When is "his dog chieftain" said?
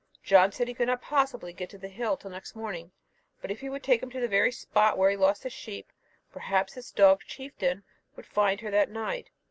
6.73-7.83